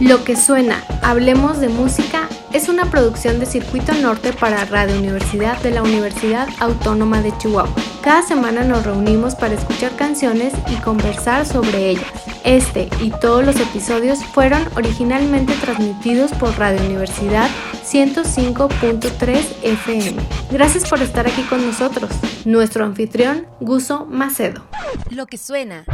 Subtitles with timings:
[0.00, 5.60] Lo que suena, Hablemos de Música, es una producción de Circuito Norte para Radio Universidad
[5.62, 7.74] de la Universidad Autónoma de Chihuahua.
[8.02, 12.10] Cada semana nos reunimos para escuchar canciones y conversar sobre ellas.
[12.44, 17.48] Este y todos los episodios fueron originalmente transmitidos por Radio Universidad
[17.84, 20.16] 105.3 FM.
[20.50, 22.10] Gracias por estar aquí con nosotros.
[22.44, 24.64] Nuestro anfitrión, Guso Macedo.
[25.10, 25.84] Lo que suena.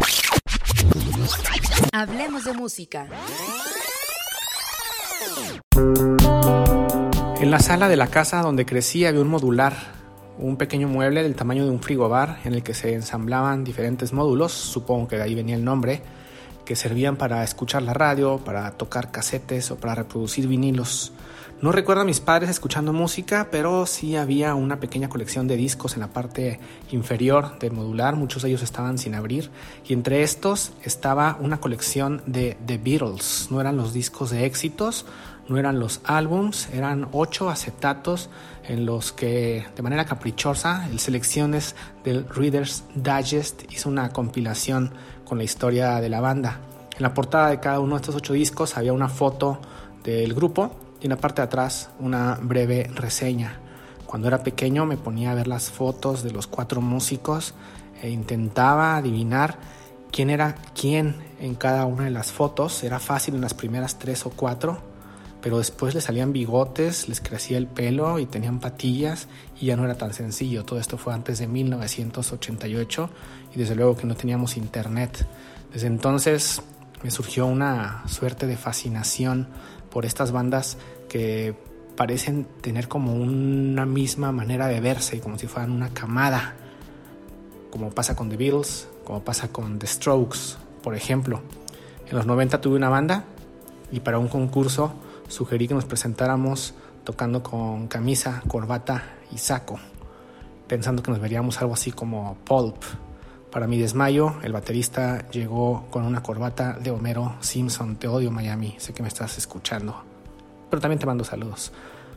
[1.92, 3.06] Hablemos de música.
[7.40, 9.74] En la sala de la casa donde crecí había un modular,
[10.38, 14.52] un pequeño mueble del tamaño de un frigobar en el que se ensamblaban diferentes módulos,
[14.52, 16.02] supongo que de ahí venía el nombre,
[16.64, 21.12] que servían para escuchar la radio, para tocar casetes o para reproducir vinilos.
[21.60, 25.94] No recuerdo a mis padres escuchando música, pero sí había una pequeña colección de discos
[25.94, 26.60] en la parte
[26.92, 29.50] inferior del modular, muchos de ellos estaban sin abrir,
[29.84, 35.04] y entre estos estaba una colección de The Beatles, no eran los discos de éxitos,
[35.48, 38.30] no eran los álbums, eran ocho acetatos
[38.62, 44.92] en los que de manera caprichosa el Selecciones del Reader's Digest hizo una compilación
[45.24, 46.60] con la historia de la banda.
[46.96, 49.58] En la portada de cada uno de estos ocho discos había una foto
[50.04, 53.60] del grupo y en la parte de atrás una breve reseña.
[54.06, 57.54] Cuando era pequeño me ponía a ver las fotos de los cuatro músicos
[58.02, 59.58] e intentaba adivinar
[60.10, 62.82] quién era quién en cada una de las fotos.
[62.82, 64.88] Era fácil en las primeras tres o cuatro
[65.40, 69.28] pero después les salían bigotes, les crecía el pelo y tenían patillas
[69.60, 70.64] y ya no era tan sencillo.
[70.64, 73.10] Todo esto fue antes de 1988
[73.54, 75.26] y desde luego que no teníamos internet.
[75.72, 76.62] Desde entonces
[77.02, 79.46] me surgió una suerte de fascinación
[79.90, 81.54] por estas bandas que
[81.96, 86.54] parecen tener como una misma manera de verse, como si fueran una camada,
[87.70, 91.42] como pasa con The Beatles, como pasa con The Strokes, por ejemplo.
[92.08, 93.24] En los 90 tuve una banda
[93.90, 94.92] y para un concurso
[95.28, 99.78] sugerí que nos presentáramos tocando con camisa, corbata y saco,
[100.66, 102.82] pensando que nos veríamos algo así como pulp.
[103.58, 107.96] Para mi desmayo, el baterista llegó con una corbata de Homero Simpson.
[107.96, 110.00] Te odio Miami, sé que me estás escuchando.
[110.70, 111.72] Pero también te mando saludos.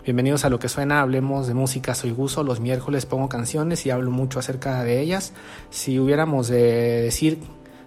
[0.06, 3.90] Bienvenidos a Lo que suena, hablemos de música, soy Guso, los miércoles pongo canciones y
[3.90, 5.34] hablo mucho acerca de ellas.
[5.72, 7.40] Si hubiéramos de decir,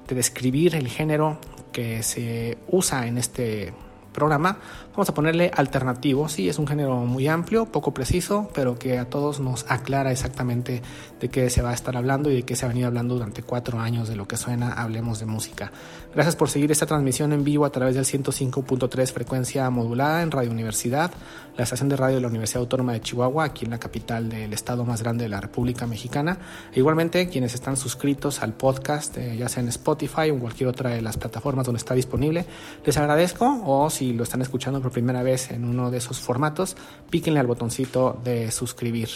[0.09, 1.39] de describir el género
[1.71, 3.73] que se usa en este
[4.15, 4.57] programa,
[4.93, 6.31] vamos a ponerle alternativo.
[6.31, 10.81] Sí, es un género muy amplio, poco preciso, pero que a todos nos aclara exactamente
[11.21, 13.43] de qué se va a estar hablando y de qué se ha venido hablando durante
[13.43, 15.71] cuatro años de lo que suena Hablemos de Música.
[16.15, 20.53] Gracias por seguir esta transmisión en vivo a través del 105.3 frecuencia modulada en Radio
[20.53, 21.11] Universidad,
[21.57, 24.53] la estación de radio de la Universidad Autónoma de Chihuahua, aquí en la capital del
[24.53, 26.39] estado más grande de la República Mexicana.
[26.73, 30.69] E igualmente, quienes están suscritos al podcast, eh, ya sea en Spotify o en cualquier
[30.69, 32.47] otra de las plataformas donde está disponible,
[32.87, 36.77] les agradezco o si lo están escuchando por primera vez en uno de esos formatos,
[37.11, 39.09] píquenle al botoncito de suscribir.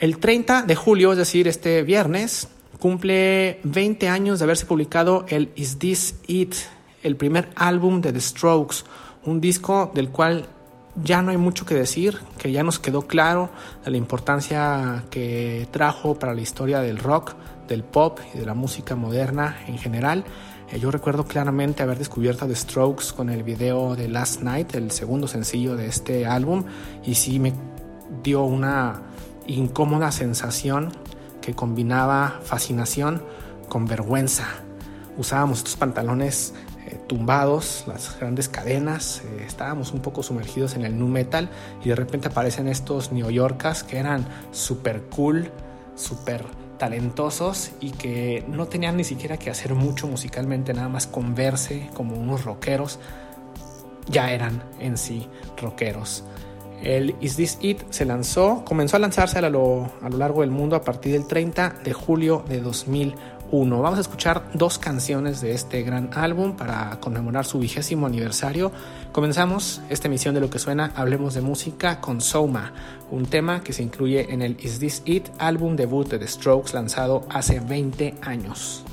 [0.00, 2.48] El 30 de julio, es decir, este viernes,
[2.78, 6.54] cumple 20 años de haberse publicado el Is This It,
[7.02, 8.84] el primer álbum de The Strokes,
[9.24, 10.46] un disco del cual
[11.02, 13.50] ya no hay mucho que decir, que ya nos quedó claro
[13.84, 17.34] de la importancia que trajo para la historia del rock,
[17.66, 20.24] del pop y de la música moderna en general.
[20.70, 24.90] Eh, yo recuerdo claramente haber descubierto The Strokes con el video de Last Night, el
[24.90, 26.64] segundo sencillo de este álbum,
[27.04, 27.52] y sí me
[28.22, 29.02] dio una
[29.46, 30.92] incómoda sensación
[31.42, 33.22] que combinaba fascinación
[33.68, 34.46] con vergüenza.
[35.18, 36.54] Usábamos estos pantalones
[36.86, 41.50] eh, tumbados, las grandes cadenas, eh, estábamos un poco sumergidos en el nu metal
[41.84, 45.50] y de repente aparecen estos New Yorkers que eran super cool,
[45.94, 46.46] super
[46.78, 51.90] talentosos y que no tenían ni siquiera que hacer mucho musicalmente, nada más con verse
[51.94, 52.98] como unos rockeros,
[54.08, 56.24] ya eran en sí rockeros.
[56.82, 60.50] El Is This It se lanzó, comenzó a lanzarse a lo, a lo largo del
[60.50, 63.80] mundo a partir del 30 de julio de 2001.
[63.80, 68.72] Vamos a escuchar dos canciones de este gran álbum para conmemorar su vigésimo aniversario.
[69.12, 72.72] Comenzamos esta emisión de lo que suena Hablemos de Música con Soma,
[73.10, 76.72] un tema que se incluye en el Is This It álbum debut de The Strokes
[76.72, 78.84] lanzado hace 20 años.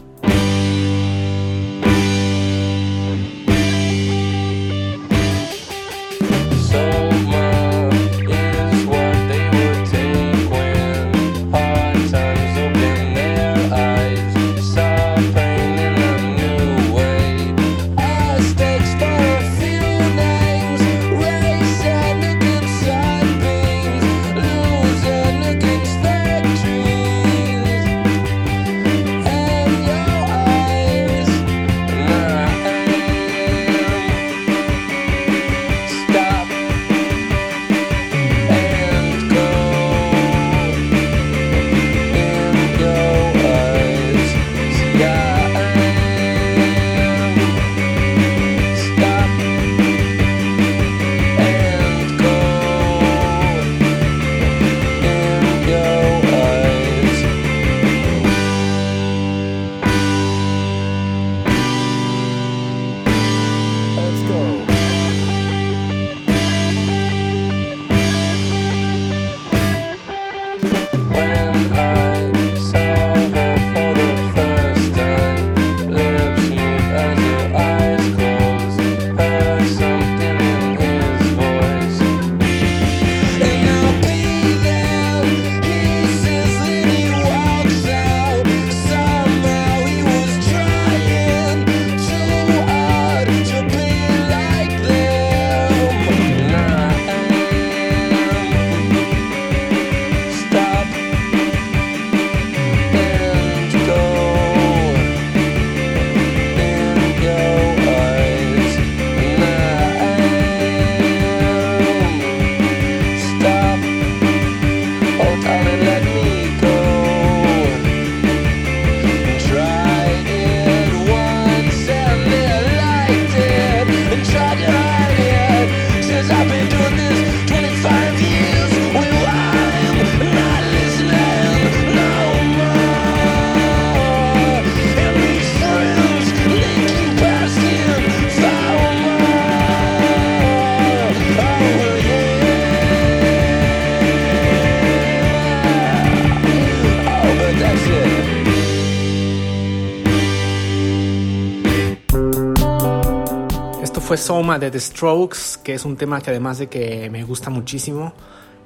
[154.20, 158.14] Soma de The Strokes, que es un tema que además de que me gusta muchísimo,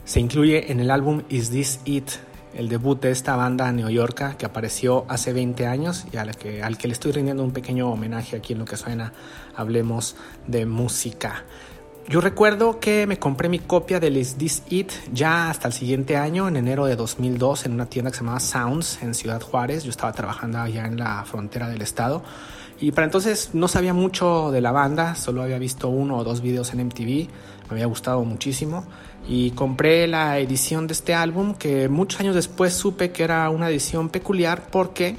[0.04, 2.10] se incluye en el álbum Is This It,
[2.56, 6.80] el debut de esta banda neoyorca que apareció hace 20 años y al que, al
[6.80, 9.14] que le estoy rindiendo un pequeño homenaje aquí en lo que suena
[9.56, 10.16] Hablemos
[10.48, 11.46] de Música.
[12.10, 16.18] Yo recuerdo que me compré mi copia del Is This It ya hasta el siguiente
[16.18, 19.84] año, en enero de 2002, en una tienda que se llamaba Sounds en Ciudad Juárez.
[19.84, 22.24] Yo estaba trabajando allá en la frontera del estado
[22.84, 26.42] y para entonces no sabía mucho de la banda, solo había visto uno o dos
[26.42, 27.30] videos en MTV,
[27.70, 28.84] me había gustado muchísimo.
[29.26, 33.70] Y compré la edición de este álbum que muchos años después supe que era una
[33.70, 35.16] edición peculiar porque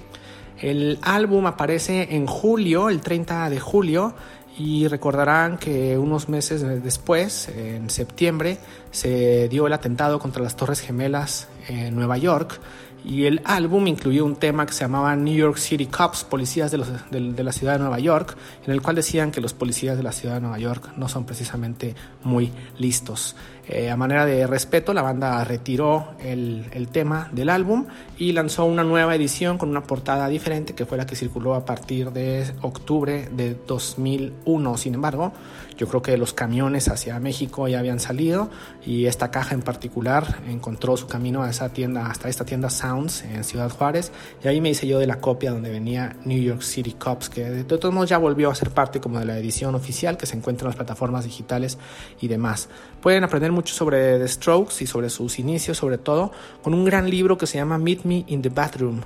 [0.61, 4.15] el álbum aparece en julio, el 30 de julio,
[4.59, 8.59] y recordarán que unos meses después, en septiembre,
[8.91, 12.61] se dio el atentado contra las Torres Gemelas en Nueva York
[13.05, 16.83] y el álbum incluyó un tema que se llamaba New York City Cops, policías de,
[17.11, 18.37] de, la ciudad de Nueva York,
[18.67, 21.25] en el cual decían que los policías de la ciudad de Nueva York no son
[21.27, 23.37] precisamente muy listos.
[23.69, 27.87] Eh, a manera de respeto, la banda retiró el, el, tema del álbum
[28.19, 31.65] y lanzó una nueva edición con una portada diferente que fue la que circuló a
[31.65, 34.77] partir de octubre de 2001.
[34.77, 35.33] Sin embargo,
[35.77, 38.51] yo creo que los camiones hacia México ya habían salido
[38.85, 43.23] y esta caja en particular encontró su camino a esa tienda, hasta esta tienda Sounds
[43.25, 44.13] en Ciudad Juárez
[44.43, 47.51] y ahí me hice yo de la copia donde venía New York City Cops, que
[47.51, 50.37] de todos modos ya volvió a ser parte como de la edición oficial que se
[50.37, 51.79] encuentra en las plataformas digitales
[52.21, 52.69] y demás.
[53.01, 57.11] Pueden aprender mucho sobre The Strokes y sobre sus inicios, sobre todo, con un gran
[57.11, 59.03] libro que se llama Meet Me in the Bathroom,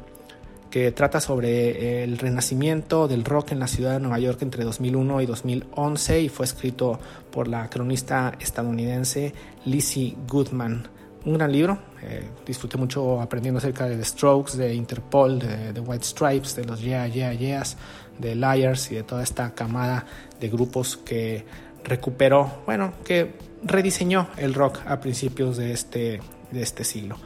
[0.70, 5.22] que trata sobre el renacimiento del rock en la ciudad de Nueva York entre 2001
[5.22, 6.98] y 2011 y fue escrito
[7.30, 9.32] por la cronista estadounidense
[9.64, 10.86] Lizzie Goodman.
[11.24, 15.80] Un gran libro, eh, disfruté mucho aprendiendo acerca de The Strokes, de Interpol, de, The
[15.80, 17.76] White Stripes, de los Yeah, Yeah, Yeahs,
[18.18, 20.06] de Liars y de toda esta camada
[20.38, 21.44] de grupos que
[21.84, 23.34] recuperó, bueno, que
[23.64, 26.20] rediseñó el rock a principios de este,
[26.50, 27.16] de este siglo.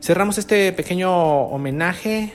[0.00, 2.32] Cerramos este pequeño homenaje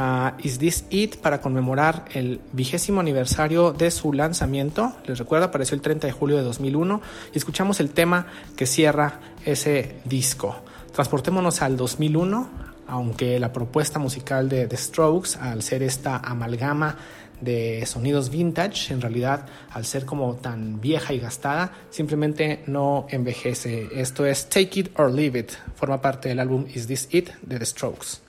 [0.00, 4.92] a Is This It para conmemorar el vigésimo aniversario de su lanzamiento.
[5.04, 7.02] Les recuerdo, apareció el 30 de julio de 2001
[7.34, 10.54] y escuchamos el tema que cierra ese disco.
[10.92, 12.48] Transportémonos al 2001,
[12.86, 16.96] aunque la propuesta musical de The Strokes, al ser esta amalgama
[17.40, 23.88] de sonidos vintage, en realidad al ser como tan vieja y gastada, simplemente no envejece.
[23.92, 27.58] Esto es Take It or Leave It, forma parte del álbum Is This It de
[27.58, 28.27] The Strokes.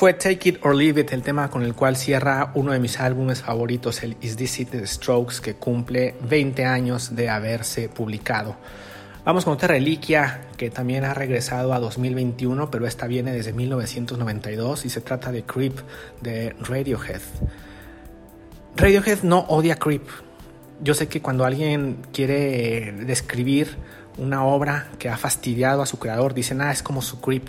[0.00, 2.98] Fue Take It or Leave It, el tema con el cual cierra uno de mis
[2.98, 8.56] álbumes favoritos, el Is This It The Strokes, que cumple 20 años de haberse publicado.
[9.26, 14.86] Vamos con otra reliquia que también ha regresado a 2021, pero esta viene desde 1992
[14.86, 15.78] y se trata de Creep
[16.22, 17.20] de Radiohead.
[18.76, 20.08] Radiohead no odia Creep.
[20.80, 23.76] Yo sé que cuando alguien quiere describir
[24.20, 27.48] una obra que ha fastidiado a su creador, dicen, ah, es como su Creep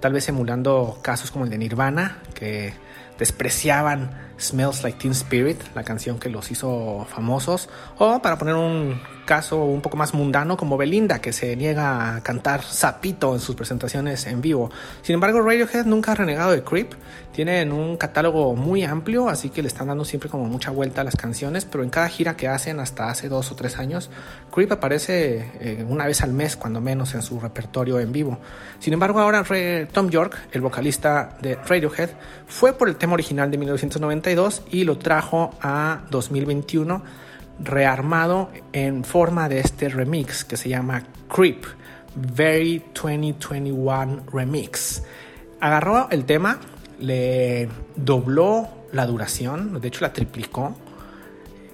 [0.00, 2.72] tal vez emulando casos como el de Nirvana, que
[3.18, 7.68] despreciaban Smells Like Teen Spirit, la canción que los hizo famosos,
[7.98, 12.20] o para poner un caso un poco más mundano como Belinda, que se niega a
[12.22, 14.70] cantar sapito en sus presentaciones en vivo.
[15.02, 16.94] Sin embargo, Radiohead nunca ha renegado de Creep,
[17.32, 21.04] tienen un catálogo muy amplio, así que le están dando siempre como mucha vuelta a
[21.04, 24.10] las canciones, pero en cada gira que hacen hasta hace dos o tres años,
[24.52, 28.40] Creep aparece eh, una vez al mes, cuando menos, en su repertorio en vivo.
[28.80, 29.44] Sin embargo, ahora
[29.92, 32.10] Tom York, el vocalista de Radiohead,
[32.48, 33.58] fue por el tema original de
[34.30, 37.02] 1992 y lo trajo a 2021
[37.62, 41.64] rearmado en forma de este remix que se llama Creep,
[42.14, 45.02] Very 2021 Remix.
[45.60, 46.58] Agarró el tema,
[46.98, 50.74] le dobló la duración, de hecho la triplicó.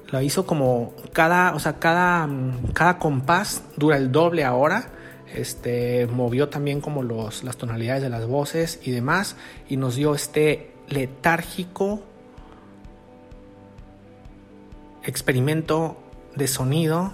[0.08, 2.28] Lo hizo como cada, o sea, cada,
[2.72, 4.90] cada compás dura el doble ahora.
[5.34, 9.36] Este, movió también como los, las tonalidades de las voces y demás
[9.68, 12.00] y nos dio este letárgico
[15.06, 15.96] experimento
[16.34, 17.12] de sonido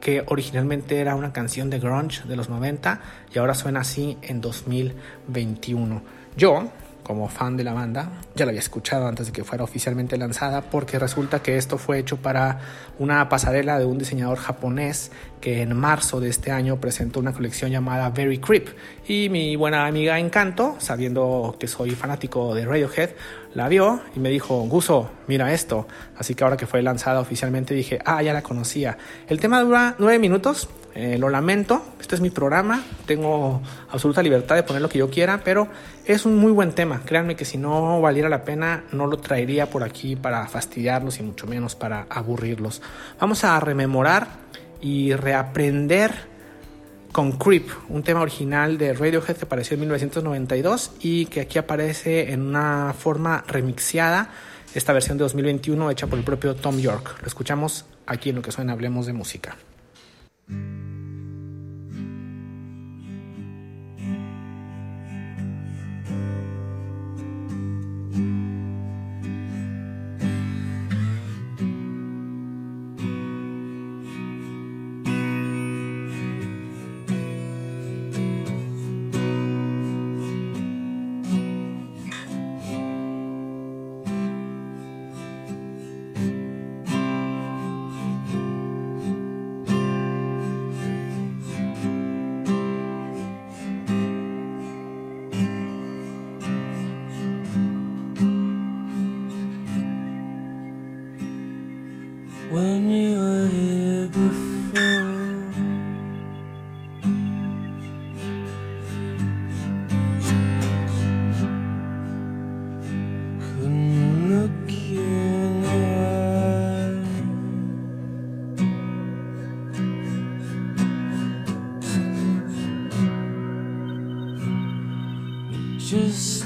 [0.00, 3.00] que originalmente era una canción de grunge de los 90
[3.32, 6.02] y ahora suena así en 2021.
[6.36, 6.70] Yo,
[7.04, 10.60] como fan de la banda, ya la había escuchado antes de que fuera oficialmente lanzada
[10.60, 12.60] porque resulta que esto fue hecho para
[12.98, 17.70] una pasarela de un diseñador japonés que en marzo de este año presentó una colección
[17.70, 18.68] llamada Very Creep
[19.08, 23.10] y mi buena amiga Encanto, sabiendo que soy fanático de Radiohead,
[23.52, 25.88] la vio y me dijo, Guso, mira esto.
[26.16, 28.96] Así que ahora que fue lanzada oficialmente dije, ah, ya la conocía.
[29.26, 34.54] El tema dura nueve minutos, eh, lo lamento, este es mi programa, tengo absoluta libertad
[34.54, 35.66] de poner lo que yo quiera, pero
[36.04, 37.02] es un muy buen tema.
[37.04, 41.24] Créanme que si no valiera la pena, no lo traería por aquí para fastidiarlos y
[41.24, 42.80] mucho menos para aburrirlos.
[43.18, 44.42] Vamos a rememorar
[44.82, 46.32] y reaprender
[47.12, 52.32] con Creep, un tema original de Radiohead que apareció en 1992 y que aquí aparece
[52.32, 54.30] en una forma remixeada,
[54.74, 57.18] esta versión de 2021 hecha por el propio Tom York.
[57.20, 59.56] Lo escuchamos aquí en lo que suena Hablemos de Música.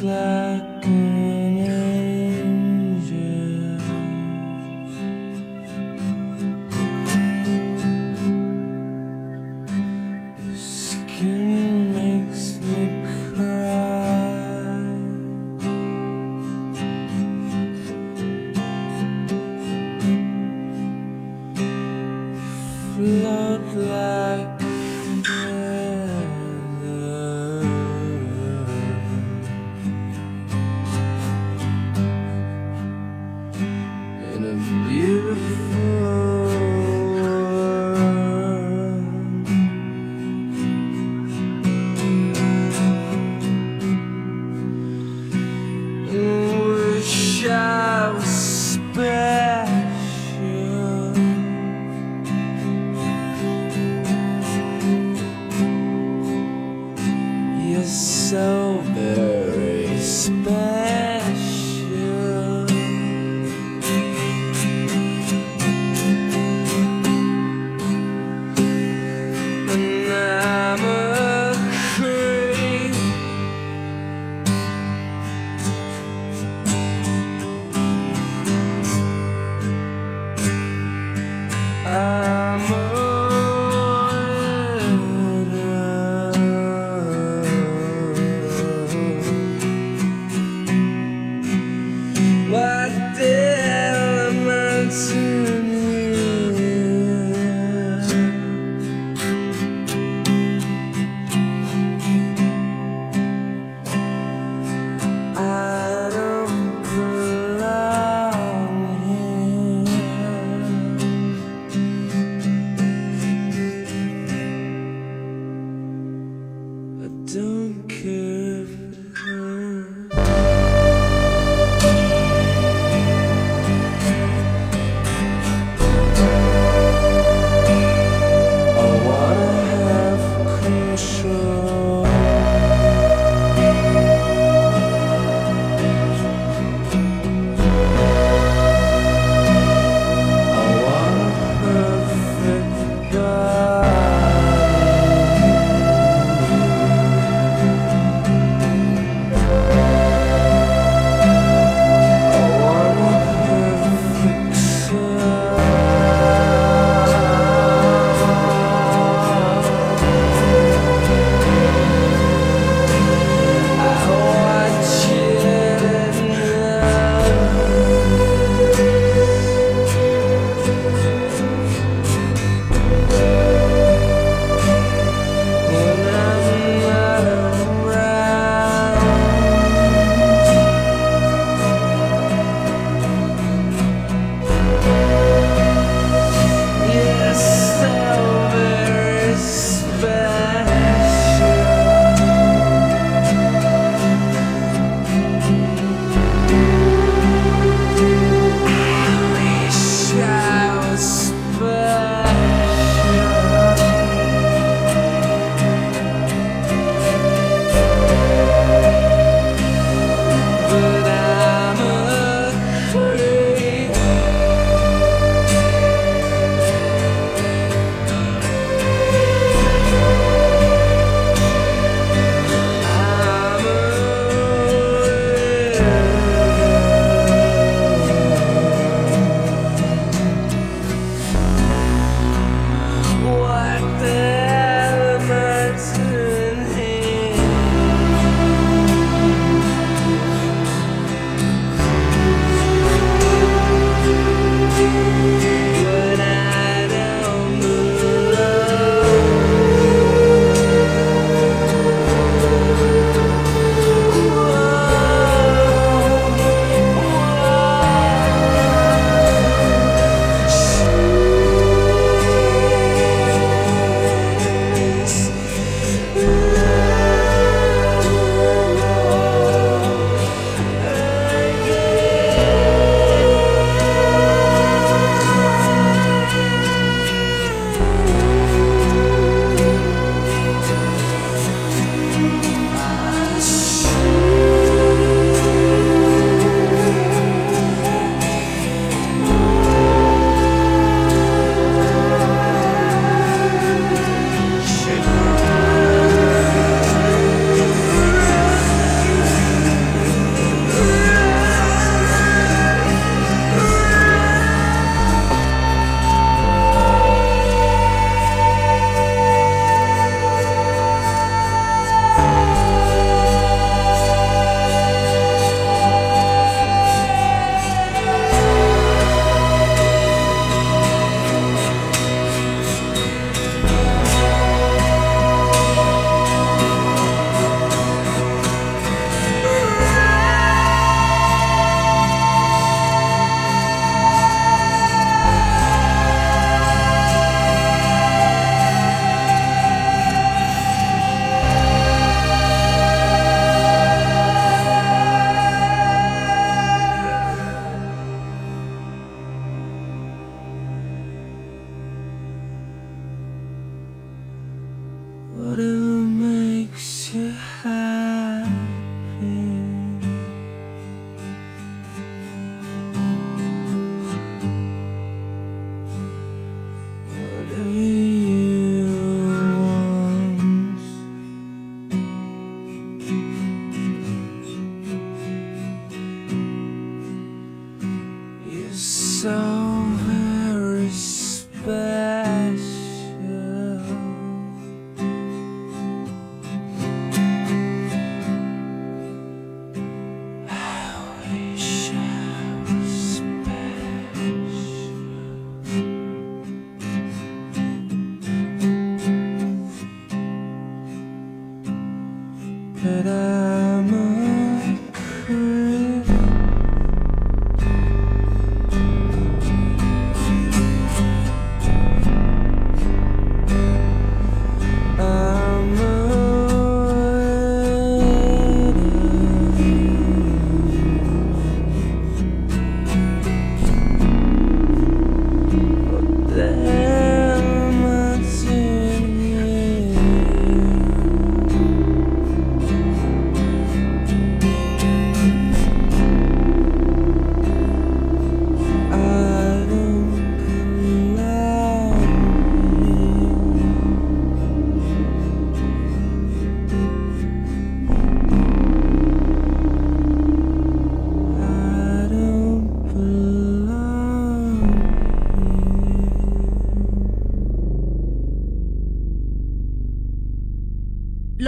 [0.02, 0.35] love.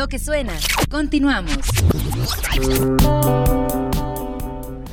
[0.08, 0.54] Que suena.
[0.90, 1.58] Continuamos.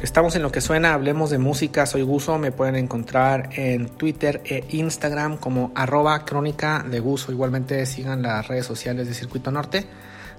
[0.01, 4.41] Estamos en lo que suena, hablemos de música, soy Guso, me pueden encontrar en Twitter
[4.45, 9.85] e Instagram como arroba crónica de Guso, igualmente sigan las redes sociales de Circuito Norte,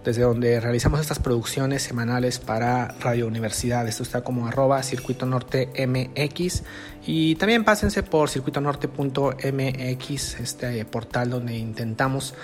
[0.04, 5.70] desde donde realizamos estas producciones semanales para Radio Universidad, esto está como arroba Circuito Norte
[5.86, 6.62] MX
[7.06, 12.34] y también pásense por circuitonorte.mx, este portal donde intentamos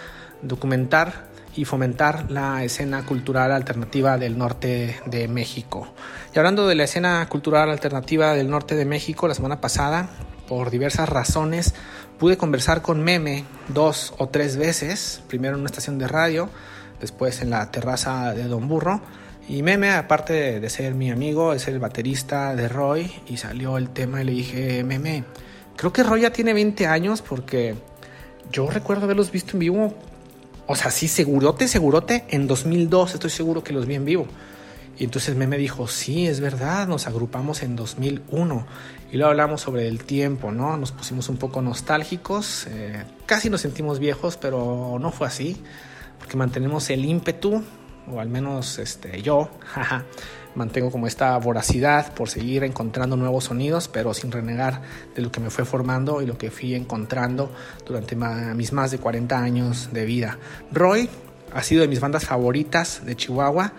[0.42, 5.92] documentar y fomentar la escena cultural alternativa del norte de México.
[6.34, 10.08] Y hablando de la escena cultural alternativa del norte de México, la semana pasada,
[10.48, 11.74] por diversas razones,
[12.18, 16.48] pude conversar con Meme dos o tres veces, primero en una estación de radio,
[17.00, 19.02] después en la terraza de Don Burro.
[19.48, 23.90] Y Meme, aparte de ser mi amigo, es el baterista de Roy y salió el
[23.90, 25.24] tema y le dije, Meme,
[25.76, 27.74] creo que Roy ya tiene 20 años porque
[28.50, 29.94] yo recuerdo haberlos visto en vivo
[30.66, 34.26] o sea, sí, segurote, segurote, en 2002 estoy seguro que los vi en vivo.
[34.98, 38.66] Y entonces me dijo, sí, es verdad, nos agrupamos en 2001.
[39.10, 40.76] Y luego hablamos sobre el tiempo, ¿no?
[40.76, 45.60] Nos pusimos un poco nostálgicos, eh, casi nos sentimos viejos, pero no fue así,
[46.18, 47.62] porque mantenemos el ímpetu,
[48.10, 49.50] o al menos este, yo,
[50.54, 54.82] mantengo como esta voracidad por seguir encontrando nuevos sonidos, pero sin renegar
[55.14, 57.50] de lo que me fue formando y lo que fui encontrando
[57.86, 60.38] durante mis más de 40 años de vida.
[60.70, 61.08] Roy
[61.54, 63.72] ha sido de mis bandas favoritas de Chihuahua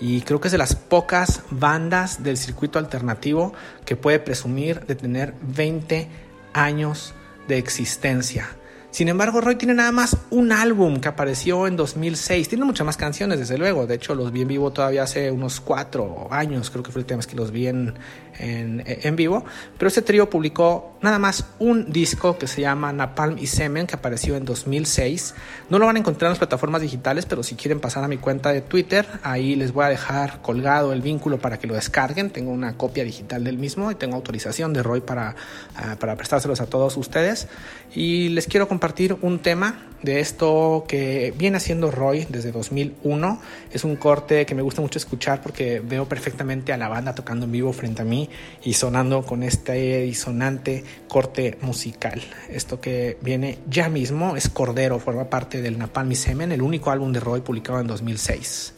[0.00, 3.52] y creo que es de las pocas bandas del circuito alternativo
[3.84, 6.08] que puede presumir de tener 20
[6.54, 7.14] años
[7.48, 8.48] de existencia.
[8.90, 12.48] Sin embargo, Roy tiene nada más un álbum que apareció en 2006.
[12.48, 13.86] Tiene muchas más canciones, desde luego.
[13.86, 16.70] De hecho, los vi en vivo todavía hace unos cuatro años.
[16.70, 17.94] Creo que fue el tema que los vi en,
[18.40, 19.44] en, vivo.
[19.78, 23.94] Pero este trío publicó nada más un disco que se llama Napalm y Semen, que
[23.94, 25.34] apareció en 2006.
[25.68, 28.16] No lo van a encontrar en las plataformas digitales, pero si quieren pasar a mi
[28.16, 32.30] cuenta de Twitter, ahí les voy a dejar colgado el vínculo para que lo descarguen.
[32.30, 35.36] Tengo una copia digital del mismo y tengo autorización de Roy para,
[35.76, 37.48] ah, para prestárselos a todos ustedes.
[37.94, 43.40] Y les quiero compartir un tema de esto que viene haciendo Roy desde 2001.
[43.72, 47.46] Es un corte que me gusta mucho escuchar porque veo perfectamente a la banda tocando
[47.46, 48.30] en vivo frente a mí
[48.62, 52.22] y sonando con este disonante corte musical.
[52.48, 56.90] Esto que viene ya mismo es Cordero, forma parte del Napalm y Semen, el único
[56.90, 58.74] álbum de Roy publicado en 2006.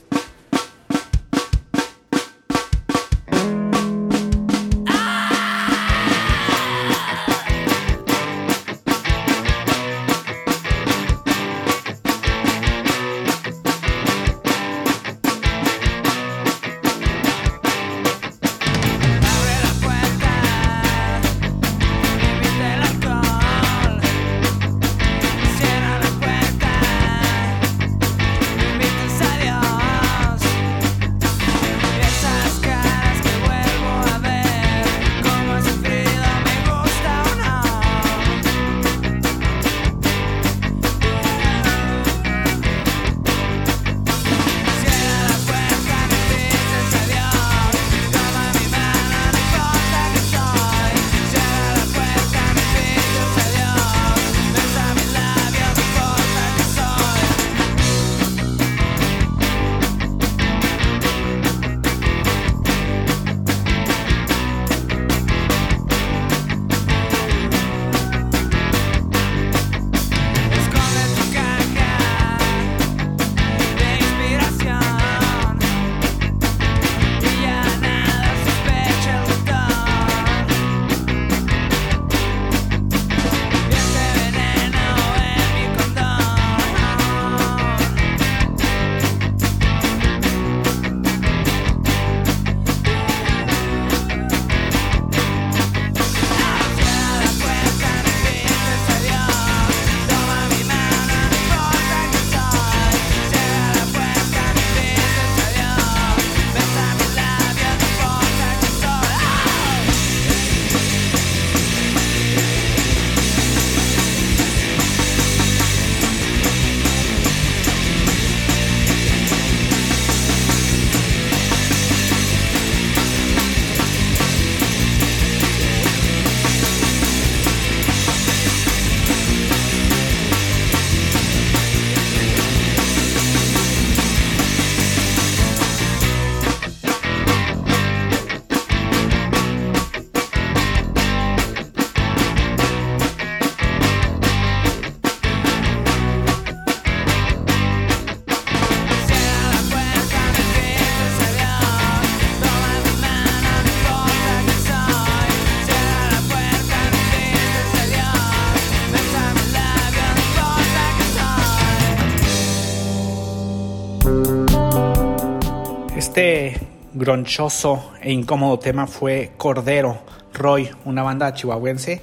[167.03, 172.01] Gronchoso e incómodo tema fue Cordero Roy, una banda chihuahuense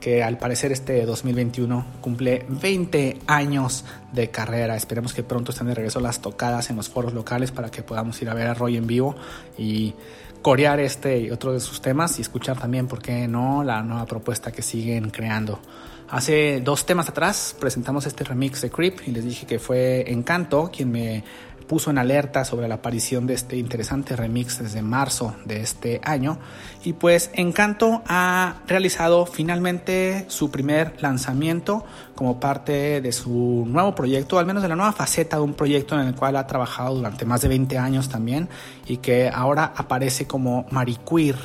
[0.00, 4.74] que al parecer este 2021 cumple 20 años de carrera.
[4.74, 8.20] Esperemos que pronto estén de regreso las tocadas en los foros locales para que podamos
[8.22, 9.14] ir a ver a Roy en vivo
[9.56, 9.94] y
[10.42, 14.06] corear este y otro de sus temas y escuchar también, ¿por qué no?, la nueva
[14.06, 15.60] propuesta que siguen creando.
[16.08, 20.68] Hace dos temas atrás presentamos este remix de Creep y les dije que fue Encanto
[20.74, 21.22] quien me
[21.70, 26.40] puso en alerta sobre la aparición de este interesante remix desde marzo de este año.
[26.82, 31.84] Y pues Encanto ha realizado finalmente su primer lanzamiento
[32.16, 35.94] como parte de su nuevo proyecto, al menos de la nueva faceta de un proyecto
[35.94, 38.48] en el cual ha trabajado durante más de 20 años también
[38.88, 41.36] y que ahora aparece como Mariqueer.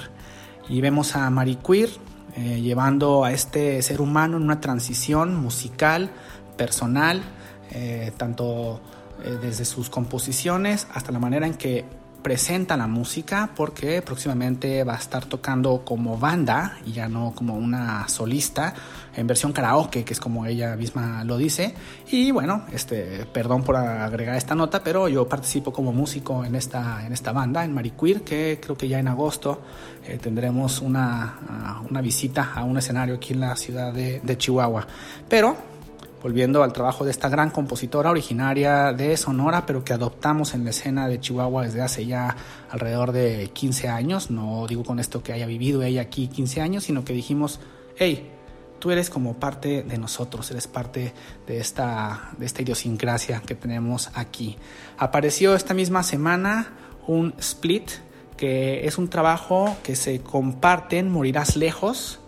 [0.70, 1.92] Y vemos a Mariqueer
[2.36, 6.10] eh, llevando a este ser humano en una transición musical,
[6.58, 7.22] personal,
[7.70, 8.82] eh, tanto
[9.24, 11.86] eh, desde sus composiciones hasta la manera en que
[12.26, 17.54] presenta la música porque próximamente va a estar tocando como banda y ya no como
[17.54, 18.74] una solista
[19.16, 21.76] en versión karaoke que es como ella misma lo dice.
[22.10, 27.06] Y bueno este perdón por agregar esta nota pero yo participo como músico en esta
[27.06, 29.62] en esta banda en Mariqueer que creo que ya en agosto
[30.04, 34.88] eh, tendremos una, una visita a un escenario aquí en la ciudad de, de Chihuahua.
[35.30, 35.75] Pero
[36.22, 40.72] volviendo al trabajo de esta gran compositora originaria de Sonora, pero que adoptamos en la
[40.72, 42.36] escena de Chihuahua desde hace ya
[42.70, 44.32] alrededor de 15 años.
[44.32, 47.60] No digo con esto que haya vivido ella aquí 15 años, sino que dijimos,
[47.96, 48.32] hey,
[48.80, 51.14] tú eres como parte de nosotros, eres parte
[51.48, 54.58] de esta, de esta idiosincrasia que tenemos aquí.
[54.98, 56.74] Apareció esta misma semana
[57.08, 57.92] un split,
[58.38, 62.20] que es un trabajo que se comparten Morirás Lejos,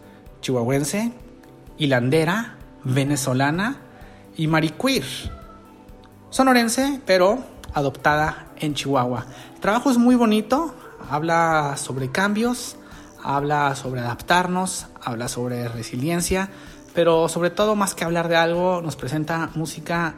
[0.41, 1.11] chihuahuense,
[1.77, 3.77] hilandera, venezolana
[4.35, 5.03] y Mariqueer,
[6.29, 7.39] sonorense, pero
[7.73, 9.25] adoptada en Chihuahua.
[9.55, 10.73] El trabajo es muy bonito,
[11.09, 12.77] habla sobre cambios,
[13.23, 16.49] habla sobre adaptarnos, habla sobre resiliencia,
[16.93, 20.15] pero sobre todo más que hablar de algo, nos presenta música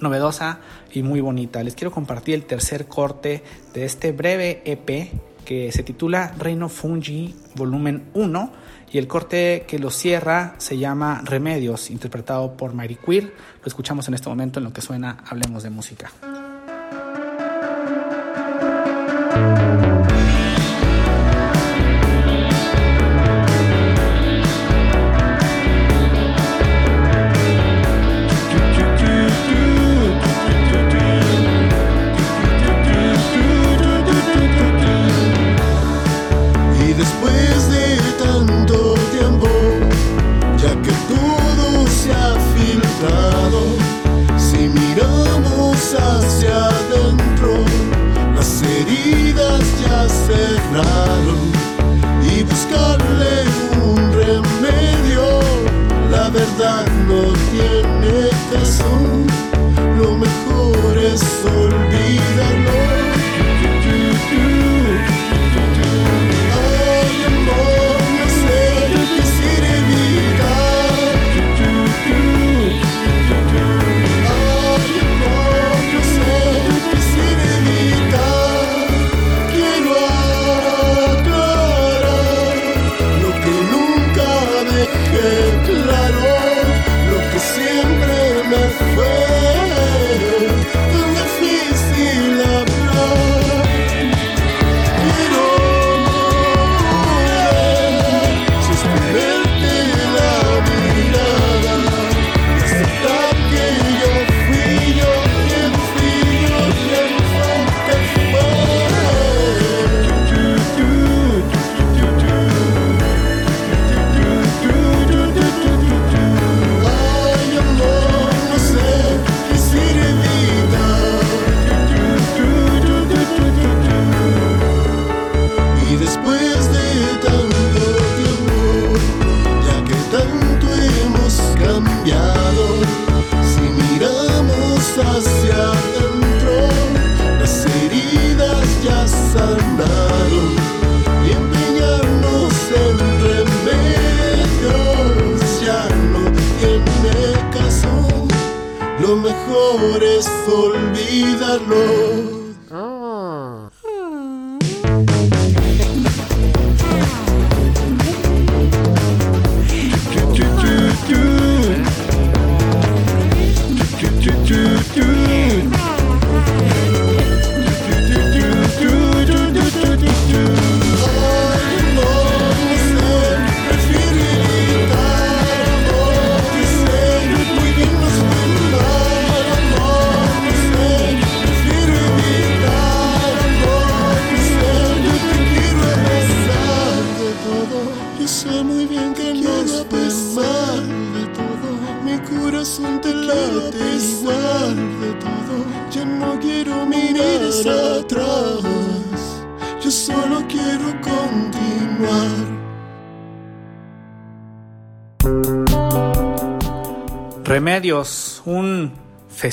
[0.00, 0.58] novedosa
[0.92, 1.62] y muy bonita.
[1.62, 5.12] Les quiero compartir el tercer corte de este breve EP
[5.44, 8.52] que se titula Reino Fungi Volumen 1
[8.92, 13.24] y el corte que lo cierra se llama Remedios, interpretado por Mary Queer.
[13.24, 16.12] Lo escuchamos en este momento en lo que suena Hablemos de Música.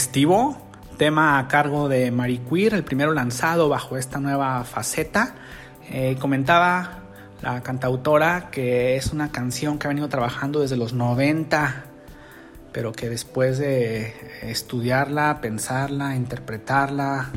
[0.10, 0.58] Festivo,
[0.98, 5.36] tema a cargo de Marie Queer, el primero lanzado bajo esta nueva faceta.
[5.92, 7.04] Eh, comentaba
[7.44, 11.86] la cantautora que es una canción que ha venido trabajando desde los 90,
[12.72, 17.30] pero que después de estudiarla, pensarla, interpretarla,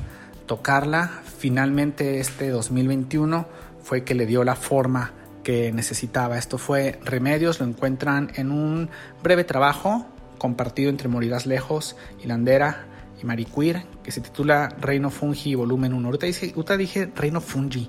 [0.47, 3.47] tocarla, finalmente este 2021
[3.83, 5.13] fue que le dio la forma
[5.45, 6.39] que necesitaba.
[6.39, 8.89] Esto fue Remedios, lo encuentran en un
[9.23, 10.07] breve trabajo
[10.43, 12.85] compartido entre Morirás Lejos, Hilandera
[13.23, 16.05] y Mariquir, que se titula Reino Fungi Volumen 1.
[16.09, 17.89] Ahorita, dice, dije Reino Fungi.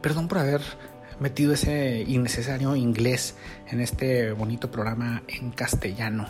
[0.00, 0.60] Perdón por haber
[1.18, 3.34] metido ese innecesario inglés
[3.66, 6.28] en este bonito programa en castellano.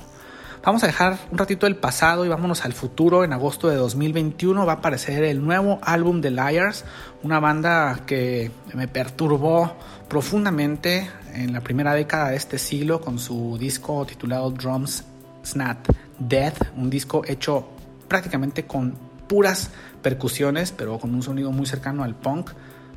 [0.65, 3.23] Vamos a dejar un ratito el pasado y vámonos al futuro.
[3.23, 6.87] En agosto de 2021 va a aparecer el nuevo álbum de Liars,
[7.23, 9.77] una banda que me perturbó
[10.09, 15.05] profundamente en la primera década de este siglo con su disco titulado Drums
[15.49, 15.87] Snap
[16.19, 17.69] Death, un disco hecho
[18.09, 18.95] prácticamente con
[19.29, 19.71] puras
[20.03, 22.51] percusiones, pero con un sonido muy cercano al punk.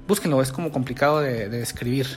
[0.08, 2.08] Búsquenlo, es como complicado de, describir.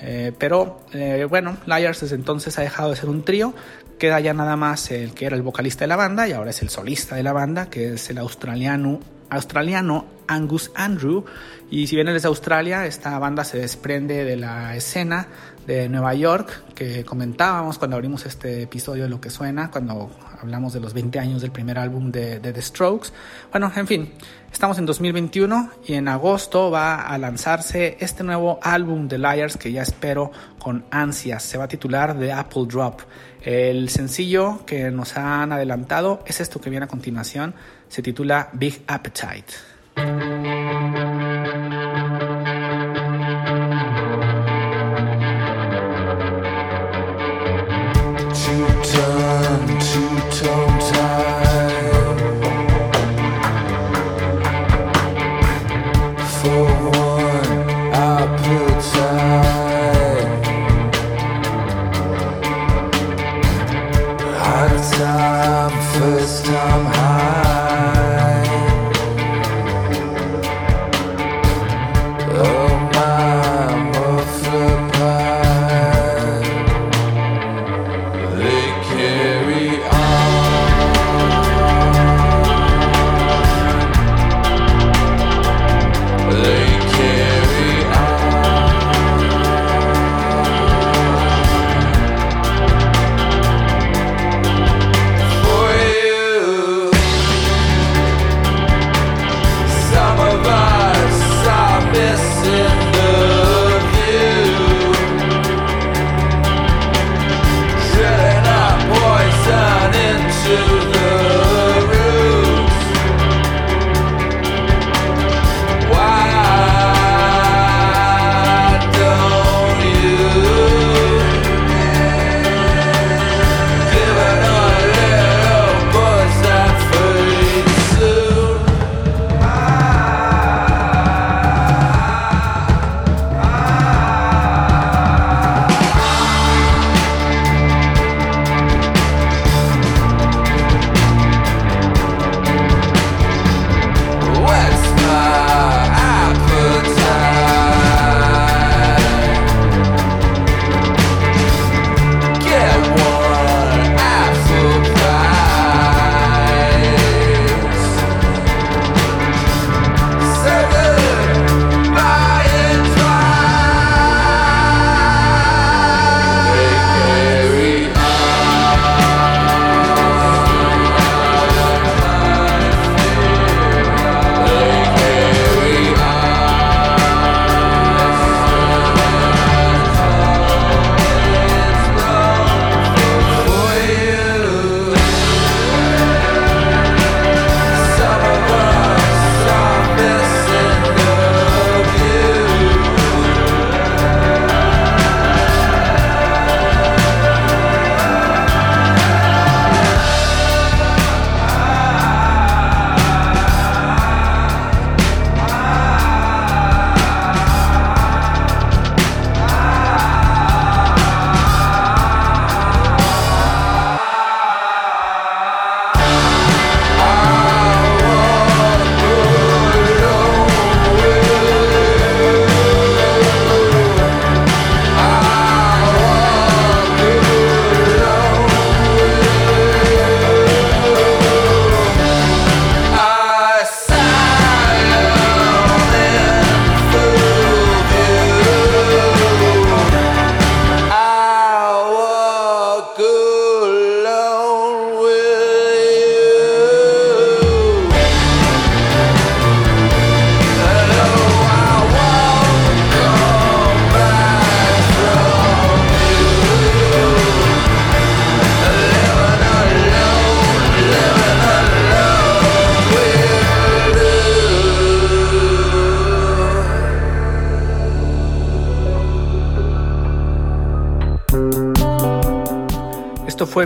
[0.00, 3.54] Eh, pero eh, bueno, Liars desde entonces ha dejado de ser un trío.
[3.98, 6.62] Queda ya nada más el que era el vocalista de la banda y ahora es
[6.62, 11.24] el solista de la banda, que es el australiano, australiano Angus Andrew.
[11.70, 15.28] Y si bien él es de Australia, esta banda se desprende de la escena
[15.66, 20.72] de Nueva York que comentábamos cuando abrimos este episodio de Lo que suena, cuando hablamos
[20.72, 23.10] de los 20 años del primer álbum de, The Strokes.
[23.50, 24.12] Bueno, en fin,
[24.52, 29.72] estamos en 2021 y en agosto va a lanzarse este nuevo álbum de Liars que
[29.72, 31.42] ya espero con ansias.
[31.42, 33.00] Se va a titular The Apple Drop.
[33.44, 37.54] El sencillo que nos han adelantado es esto que viene a continuación.
[37.88, 41.03] Se titula Big Appetite.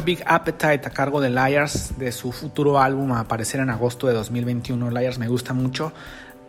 [0.01, 4.15] Big Appetite a cargo de Liars de su futuro álbum a aparecer en agosto de
[4.15, 4.91] 2021.
[4.91, 5.93] Liars me gusta mucho.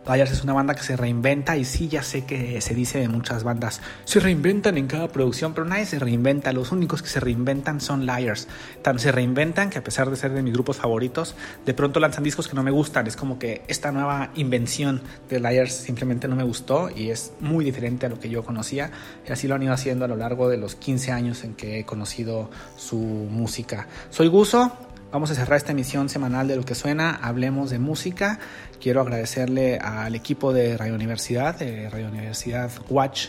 [0.06, 3.08] Liars es una banda que se reinventa y sí, ya sé que se dice de
[3.08, 7.20] muchas bandas, se reinventan en cada producción, pero nadie se reinventa, los únicos que se
[7.20, 8.48] reinventan son Liars.
[8.82, 11.34] Tan se reinventan que a pesar de ser de mis grupos favoritos,
[11.66, 15.38] de pronto lanzan discos que no me gustan, es como que esta nueva invención de
[15.38, 18.90] Liars simplemente no me gustó y es muy diferente a lo que yo conocía
[19.28, 21.78] y así lo han ido haciendo a lo largo de los 15 años en que
[21.78, 23.86] he conocido su música.
[24.10, 24.72] Soy Guso,
[25.12, 28.38] Vamos a cerrar esta emisión semanal de lo que suena, hablemos de música.
[28.80, 33.28] Quiero agradecerle al equipo de Radio Universidad, de Radio Universidad Watch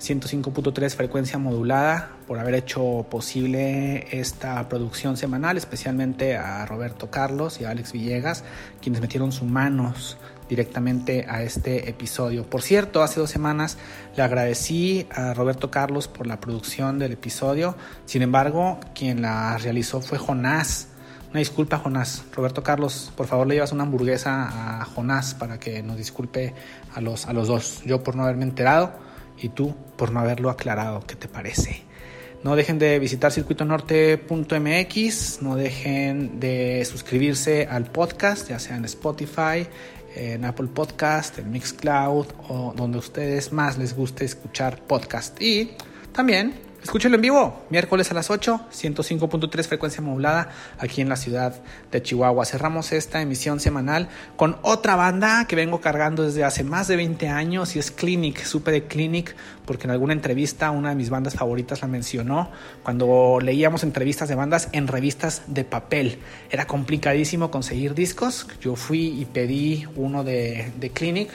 [0.00, 7.64] 105.3 frecuencia modulada, por haber hecho posible esta producción semanal, especialmente a Roberto Carlos y
[7.64, 8.44] a Alex Villegas,
[8.80, 10.16] quienes metieron sus manos
[10.48, 12.48] directamente a este episodio.
[12.48, 13.78] Por cierto, hace dos semanas
[14.16, 20.00] le agradecí a Roberto Carlos por la producción del episodio, sin embargo, quien la realizó
[20.00, 20.88] fue Jonás.
[21.34, 22.24] Una disculpa, Jonás.
[22.32, 26.54] Roberto Carlos, por favor le llevas una hamburguesa a Jonás para que nos disculpe
[26.94, 27.82] a los, a los dos.
[27.84, 28.92] Yo por no haberme enterado
[29.36, 31.00] y tú por no haberlo aclarado.
[31.00, 31.82] ¿Qué te parece?
[32.44, 39.66] No dejen de visitar circuitonorte.mx, no dejen de suscribirse al podcast, ya sea en Spotify,
[40.14, 45.42] en Apple Podcast, en Mixcloud o donde a ustedes más les guste escuchar podcast.
[45.42, 45.72] Y
[46.12, 51.54] también Escúchelo en vivo, miércoles a las 8, 105.3 frecuencia modulada, aquí en la ciudad
[51.90, 52.44] de Chihuahua.
[52.44, 57.26] Cerramos esta emisión semanal con otra banda que vengo cargando desde hace más de 20
[57.30, 58.44] años y es Clinic.
[58.44, 62.50] Supe de Clinic porque en alguna entrevista una de mis bandas favoritas la mencionó
[62.82, 66.18] cuando leíamos entrevistas de bandas en revistas de papel.
[66.50, 68.46] Era complicadísimo conseguir discos.
[68.60, 71.30] Yo fui y pedí uno de, Clinic.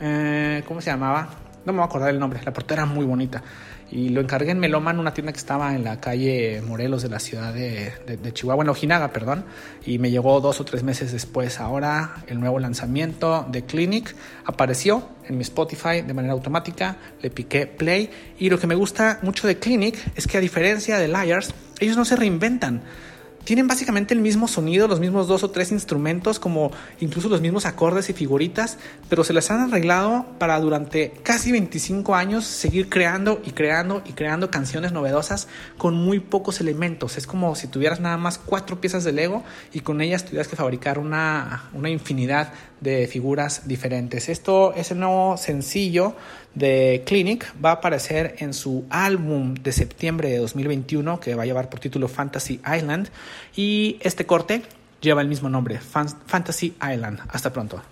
[0.00, 1.28] Eh, ¿Cómo se llamaba?
[1.64, 2.40] No me voy a acordar el nombre.
[2.44, 3.44] La portada era muy bonita
[3.90, 7.18] y lo encargué en Meloman, una tienda que estaba en la calle Morelos de la
[7.18, 7.92] ciudad de,
[8.32, 9.44] Chihuahua, en Ojinaga, perdón,
[9.86, 11.60] y me llegó dos o tres meses después.
[11.60, 14.14] Ahora el nuevo lanzamiento de Clinic
[14.44, 19.18] apareció en mi Spotify de manera automática, le piqué play y lo que me gusta
[19.22, 22.82] mucho de Clinic es que a diferencia de Liars, ellos no se reinventan
[23.44, 26.70] tienen básicamente el mismo sonido, los mismos dos o tres instrumentos, como
[27.00, 28.78] incluso los mismos acordes y figuritas,
[29.08, 34.12] pero se las han arreglado para durante casi 25 años seguir creando y creando y
[34.12, 37.16] creando canciones novedosas con muy pocos elementos.
[37.16, 40.56] Es como si tuvieras nada más cuatro piezas de Lego y con ellas tuvieras que
[40.56, 44.28] fabricar una, una infinidad de figuras diferentes.
[44.28, 46.14] Esto es el nuevo sencillo
[46.54, 47.52] de Clinic.
[47.64, 51.80] Va a aparecer en su álbum de septiembre de 2021 que va a llevar por
[51.80, 53.08] título Fantasy Island.
[53.56, 54.62] Y este corte
[55.00, 57.20] lleva el mismo nombre, Fantasy Island.
[57.28, 57.82] Hasta pronto.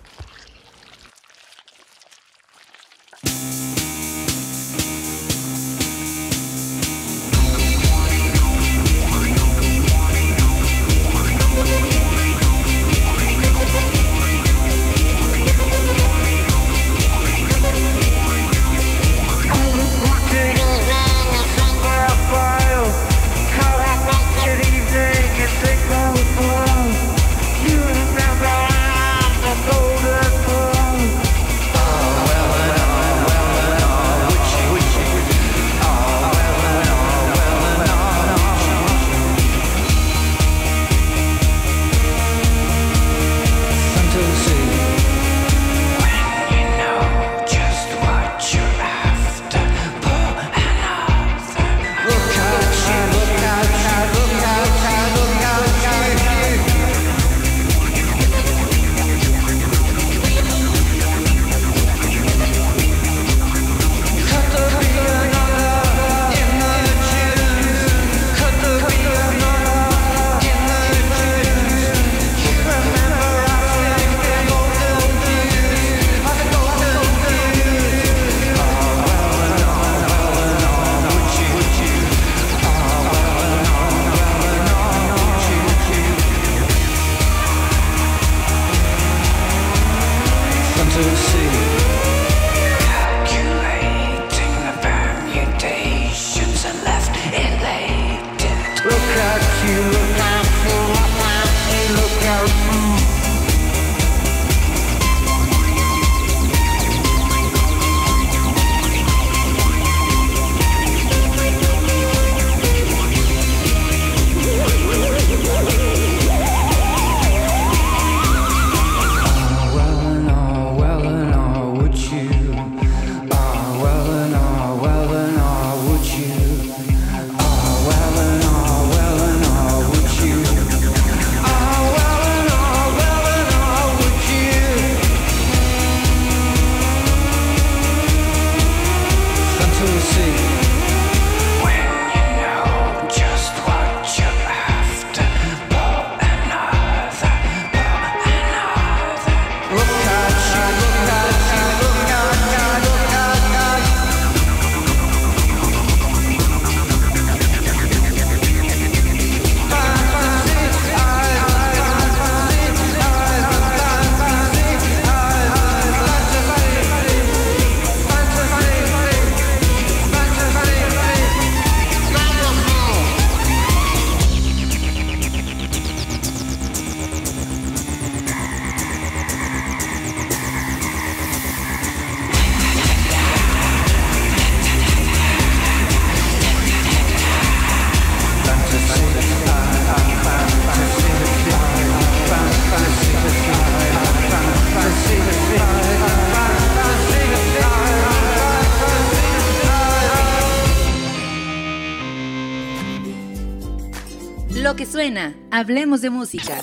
[205.06, 206.60] Suena, hablemos de música.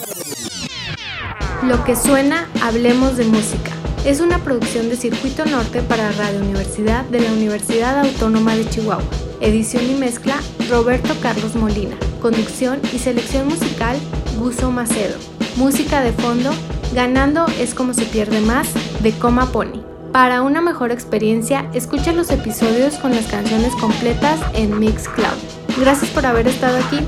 [1.63, 3.71] Lo que suena, hablemos de música.
[4.05, 9.05] Es una producción de Circuito Norte para Radio Universidad de la Universidad Autónoma de Chihuahua.
[9.39, 10.35] Edición y mezcla,
[10.69, 11.95] Roberto Carlos Molina.
[12.21, 13.95] Conducción y selección musical,
[14.37, 15.17] Guso Macedo.
[15.55, 16.51] Música de fondo,
[16.93, 18.67] Ganando es como se pierde más,
[19.01, 19.81] de Coma Pony.
[20.11, 25.37] Para una mejor experiencia, escucha los episodios con las canciones completas en Mixcloud.
[25.79, 26.99] Gracias por haber estado aquí.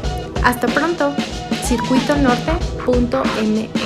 [0.46, 1.14] Hasta pronto.
[1.64, 3.85] Circuitonorte.mx